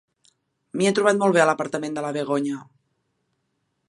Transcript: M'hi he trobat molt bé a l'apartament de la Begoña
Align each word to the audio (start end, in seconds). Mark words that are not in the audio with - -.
M'hi 0.79 0.87
he 0.89 0.93
trobat 0.99 1.19
molt 1.19 1.37
bé 1.37 1.43
a 1.43 1.45
l'apartament 1.51 1.99
de 1.99 2.05
la 2.07 2.13
Begoña 2.17 2.65